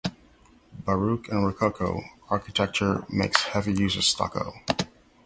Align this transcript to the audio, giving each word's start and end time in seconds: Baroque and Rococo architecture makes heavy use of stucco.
Baroque 0.83 1.27
and 1.27 1.45
Rococo 1.45 2.01
architecture 2.31 3.05
makes 3.07 3.43
heavy 3.43 3.73
use 3.73 3.95
of 3.97 4.03
stucco. 4.03 4.51